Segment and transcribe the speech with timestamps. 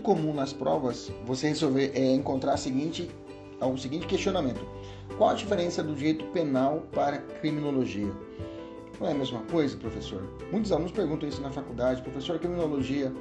[0.00, 3.10] comum nas provas você resolver é, encontrar a seguinte,
[3.60, 4.60] o seguinte questionamento:
[5.16, 8.12] qual a diferença do direito penal para criminologia?
[8.98, 10.22] Não é a mesma coisa, professor?
[10.52, 13.12] Muitos alunos perguntam isso na faculdade, professor, criminologia,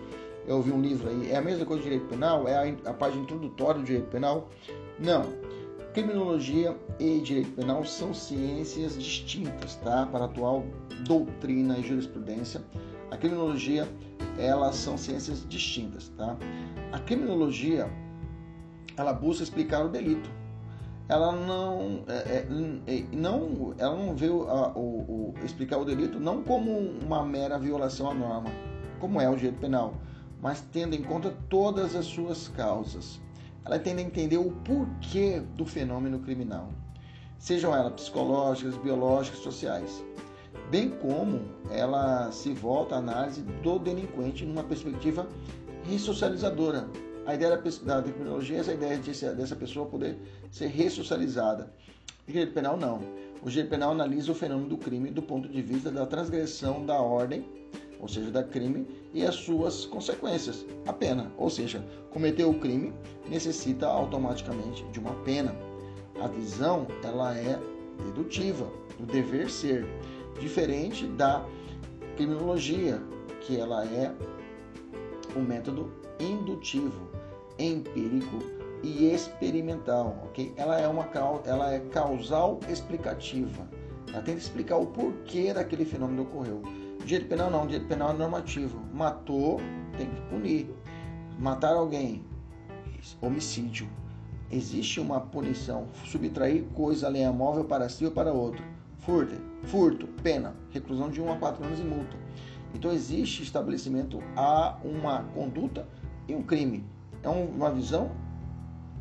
[0.46, 2.48] eu ouvi um livro aí, é a mesma coisa do direito penal?
[2.48, 4.50] É a, a página introdutória do direito penal?
[5.00, 5.26] Não.
[5.94, 10.06] Criminologia e direito penal são ciências distintas, tá?
[10.06, 10.66] Para a atual
[11.06, 12.62] doutrina e jurisprudência,
[13.12, 13.88] a criminologia,
[14.38, 16.38] elas são ciências distintas, tá?
[17.00, 17.90] A criminologia,
[18.98, 20.30] ela busca explicar o delito.
[21.08, 22.48] Ela não, é, é,
[22.88, 27.58] é não, ela não vê o, o, o, explicar o delito não como uma mera
[27.58, 28.52] violação à norma,
[29.00, 29.94] como é o direito penal,
[30.42, 33.20] mas tendo em conta todas as suas causas.
[33.66, 36.70] Ela tende a entender o porquê do fenômeno criminal,
[37.38, 40.04] sejam elas psicológicas, biológicas, sociais
[40.70, 45.28] bem como ela se volta à análise do delinquente numa perspectiva
[45.90, 46.88] ressocializadora.
[47.26, 50.18] A ideia da tecnologia é essa ideia de, dessa pessoa poder
[50.50, 51.72] ser ressocializada.
[52.28, 53.02] O direito penal não.
[53.44, 57.00] O direito penal analisa o fenômeno do crime do ponto de vista da transgressão da
[57.00, 57.46] ordem,
[58.00, 61.32] ou seja, da crime, e as suas consequências, a pena.
[61.38, 62.94] Ou seja, cometer o crime
[63.30, 65.56] necessita automaticamente de uma pena.
[66.22, 67.60] A visão ela é
[68.06, 69.86] dedutiva, do dever ser
[70.40, 71.46] diferente da
[72.16, 73.02] criminologia,
[73.42, 74.14] que ela é
[75.36, 77.10] um método indutivo,
[77.58, 78.40] empírico
[78.84, 80.54] e experimental, ok?
[80.56, 81.08] Ela é uma
[81.46, 83.68] ela é causal explicativa.
[84.12, 86.62] Ela tenta explicar o porquê daquele fenômeno ocorreu.
[87.06, 88.80] Direito penal não, direito penal é normativo.
[88.94, 89.60] Matou,
[89.98, 90.70] tem que punir.
[91.38, 92.24] Matar alguém,
[93.22, 93.88] homicídio.
[94.52, 95.88] Existe uma punição.
[96.06, 98.64] Subtrair coisa alheia móvel para si ou para outro
[99.00, 102.18] Furto, furto, pena, reclusão de 1 a 4 anos e multa.
[102.74, 105.88] Então existe estabelecimento a uma conduta
[106.28, 106.86] e um crime.
[107.24, 108.12] É uma visão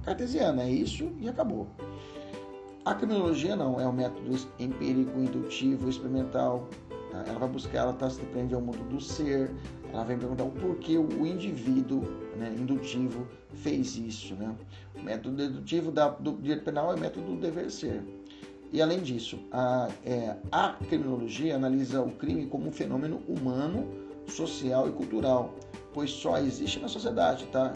[0.02, 1.68] cartesiana, é isso e acabou.
[2.84, 6.66] A criminologia não, é um método empírico, indutivo, experimental.
[7.10, 7.24] Tá?
[7.26, 9.54] Ela vai buscar, ela está se prende ao mundo do ser,
[9.92, 12.02] ela vem perguntar o porquê o indivíduo
[12.36, 14.34] né, indutivo fez isso.
[14.36, 14.54] Né?
[14.94, 18.02] O método dedutivo da, do direito penal é o método do dever ser.
[18.72, 23.88] E além disso, a, é, a criminologia analisa o crime como um fenômeno humano,
[24.26, 25.54] social e cultural,
[25.94, 27.72] pois só existe na sociedade, tá?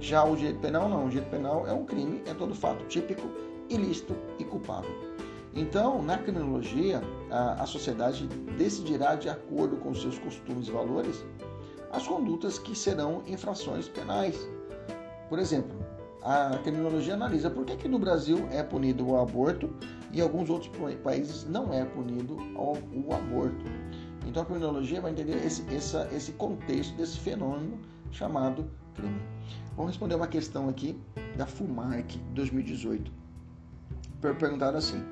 [0.00, 3.28] Já o direito penal não, o direito penal é um crime, é todo fato típico,
[3.70, 4.90] ilícito e culpável.
[5.54, 7.00] Então, na criminologia,
[7.30, 8.26] a, a sociedade
[8.58, 11.24] decidirá de acordo com seus costumes e valores
[11.92, 14.36] as condutas que serão infrações penais.
[15.28, 15.74] Por exemplo,
[16.22, 19.72] a criminologia analisa por que, que no Brasil é punido o aborto
[20.16, 20.70] em alguns outros
[21.02, 23.64] países não é punido o aborto.
[24.26, 27.78] Então a criminologia vai entender esse, essa, esse contexto desse fenômeno
[28.10, 29.20] chamado crime.
[29.76, 30.98] Vamos responder uma questão aqui
[31.36, 33.12] da FUMARC 2018.
[34.38, 35.04] Perguntaram assim: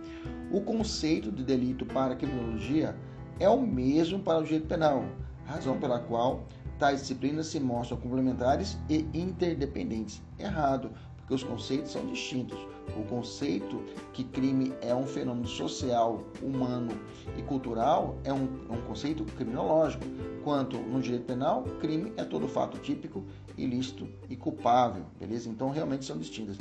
[0.51, 2.97] o conceito de delito para a criminologia
[3.39, 5.05] é o mesmo para o direito penal,
[5.45, 6.47] razão pela qual
[6.79, 10.23] tais disciplinas se mostram complementares e interdependentes.
[10.39, 10.91] Errado,
[11.25, 12.59] porque os conceitos são distintos.
[12.99, 16.93] O conceito que crime é um fenômeno social, humano
[17.37, 20.05] e cultural é um, é um conceito criminológico,
[20.43, 23.25] quanto no direito penal, crime é todo fato típico,
[23.57, 25.49] ilícito e culpável, beleza?
[25.49, 26.59] Então realmente são distintas.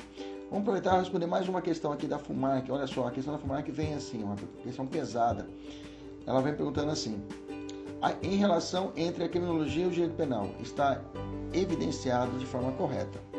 [0.50, 2.70] Vamos aproveitar e responder mais uma questão aqui da FUMARC.
[2.72, 5.46] Olha só, a questão da FUMARC vem assim, uma questão pesada.
[6.26, 7.22] Ela vem perguntando assim:
[8.22, 11.02] em relação entre a criminologia e o direito penal, está
[11.52, 13.33] evidenciado de forma correta.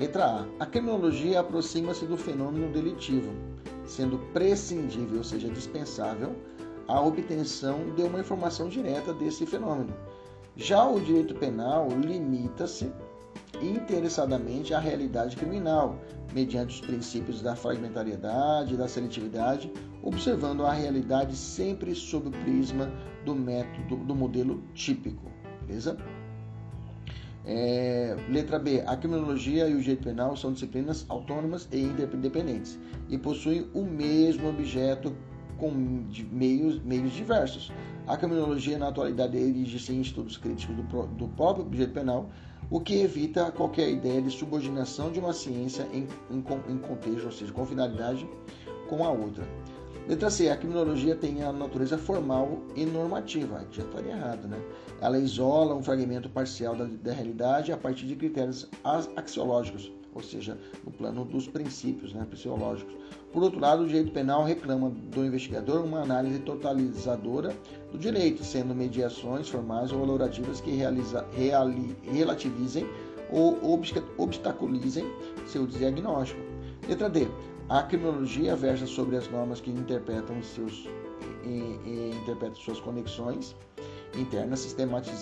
[0.00, 0.46] Letra A.
[0.60, 3.34] A criminologia aproxima-se do fenômeno delitivo,
[3.84, 6.34] sendo prescindível, ou seja, dispensável,
[6.88, 9.94] a obtenção de uma informação direta desse fenômeno.
[10.56, 12.90] Já o direito penal limita-se
[13.60, 16.00] interessadamente à realidade criminal,
[16.32, 19.70] mediante os princípios da fragmentariedade e da seletividade,
[20.02, 22.90] observando a realidade sempre sob o prisma
[23.26, 25.30] do método do modelo típico.
[25.66, 25.98] Beleza?
[27.52, 28.80] É, letra B.
[28.86, 34.48] A criminologia e o direito penal são disciplinas autônomas e independentes e possuem o mesmo
[34.48, 35.12] objeto
[35.58, 35.72] com
[36.30, 37.72] meios, meios diversos.
[38.06, 42.30] A criminologia, na atualidade, erige-se em estudos críticos do, do próprio direito penal,
[42.70, 47.32] o que evita qualquer ideia de subordinação de uma ciência em, em, em contexto, ou
[47.32, 48.28] seja, com finalidade
[48.88, 49.44] com a outra.
[50.08, 50.48] Letra C.
[50.48, 53.58] A criminologia tem a natureza formal e normativa.
[53.58, 54.60] Aqui já estaria errado, né?
[55.00, 58.68] Ela isola um fragmento parcial da, da realidade a partir de critérios
[59.16, 62.94] axiológicos, ou seja, no plano dos princípios né, psicológicos.
[63.32, 67.54] Por outro lado, o direito penal reclama do investigador uma análise totalizadora
[67.92, 72.86] do direito, sendo mediações formais ou valorativas que realiza, reali, relativizem
[73.30, 73.58] ou
[74.18, 75.04] obstaculizem
[75.46, 76.40] seu diagnóstico.
[76.88, 77.28] Letra D.
[77.70, 80.88] A criminologia versa sobre as normas que interpretam seus
[81.44, 83.54] e, e interpreta suas conexões
[84.18, 84.68] internas,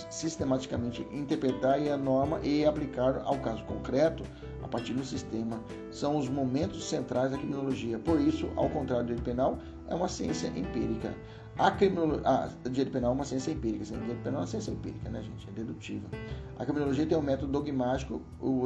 [0.09, 4.25] sistematicamente interpretar a norma e aplicar ao caso concreto
[4.63, 5.61] a partir do sistema.
[5.91, 7.99] São os momentos centrais da criminologia.
[7.99, 11.15] Por isso, ao contrário do direito penal, é uma ciência empírica.
[11.59, 13.85] A criminologia, ah, direito penal é uma ciência empírica.
[13.85, 15.47] Sim, direito penal é uma ciência empírica, né, gente?
[15.51, 16.09] É dedutiva.
[16.59, 18.23] A criminologia tem um método dogmático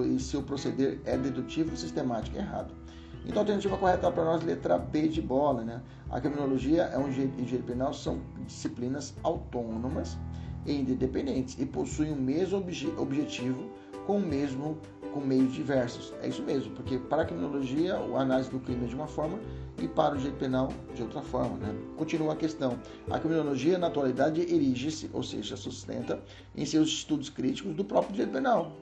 [0.07, 2.37] e seu proceder é dedutivo e sistemático.
[2.37, 2.82] Errado.
[3.25, 5.81] Então, a alternativa correta para nós, letra B de bola, né?
[6.11, 10.19] A criminologia é um direito penal são disciplinas autônomas
[10.67, 13.71] e independentes e possuem o mesmo obje objetivo
[14.07, 14.79] com o mesmo
[15.13, 16.13] com meios diversos.
[16.23, 19.39] É isso mesmo, porque para a criminologia, a análise do crime é de uma forma
[19.81, 21.57] e para o direito penal de outra forma.
[21.59, 21.75] Né?
[21.97, 22.79] Continua a questão.
[23.11, 26.21] A criminologia, na atualidade, erige-se, ou seja, sustenta
[26.57, 28.73] em seus estudos críticos do próprio direito penal.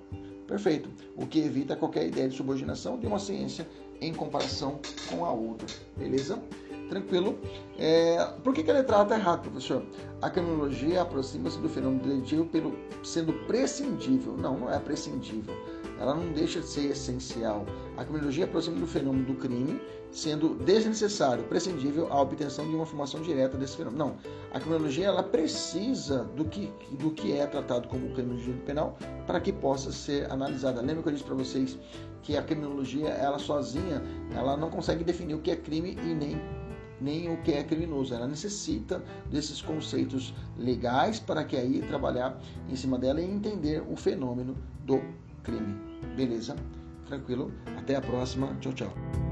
[0.51, 0.91] Perfeito.
[1.17, 3.65] O que evita qualquer ideia de subordinação de uma ciência
[4.01, 5.69] em comparação com a outra.
[5.97, 6.43] Beleza?
[6.91, 7.39] Tranquilo?
[7.79, 9.83] É, por que, que a letra A está errada, professor?
[10.21, 14.37] A criminologia aproxima-se do fenômeno deletivo pelo, sendo prescindível.
[14.37, 15.55] Não, não é prescindível.
[16.01, 17.65] Ela não deixa de ser essencial.
[17.97, 23.21] A criminologia aproxima do fenômeno do crime, sendo desnecessário, prescindível a obtenção de uma informação
[23.23, 24.07] direta desse fenômeno.
[24.07, 24.17] Não.
[24.51, 28.99] A criminologia ela precisa do que, do que é tratado como crime de direito penal
[29.27, 30.81] para que possa ser analisada.
[30.81, 31.79] Lembra que eu disse para vocês
[32.23, 34.03] que a criminologia, ela sozinha,
[34.35, 36.41] ela não consegue definir o que é crime e nem
[37.01, 38.15] nem o que é criminoso.
[38.15, 43.97] Ela necessita desses conceitos legais para que aí trabalhar em cima dela e entender o
[43.97, 45.01] fenômeno do
[45.43, 45.75] crime.
[46.17, 46.57] Beleza?
[47.07, 47.53] Tranquilo?
[47.77, 48.57] Até a próxima.
[48.61, 49.30] Tchau, tchau.